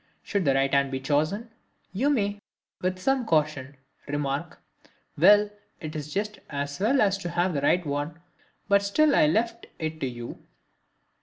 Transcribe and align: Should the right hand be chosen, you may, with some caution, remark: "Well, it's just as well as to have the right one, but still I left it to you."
Should 0.23 0.45
the 0.45 0.55
right 0.55 0.73
hand 0.73 0.89
be 0.89 0.99
chosen, 0.99 1.51
you 1.93 2.09
may, 2.09 2.39
with 2.81 2.97
some 2.97 3.23
caution, 3.23 3.77
remark: 4.07 4.59
"Well, 5.15 5.51
it's 5.79 6.11
just 6.11 6.39
as 6.49 6.79
well 6.79 7.01
as 7.01 7.19
to 7.19 7.29
have 7.29 7.53
the 7.53 7.61
right 7.61 7.85
one, 7.85 8.19
but 8.67 8.81
still 8.81 9.15
I 9.15 9.27
left 9.27 9.67
it 9.77 9.99
to 9.99 10.07
you." 10.07 10.43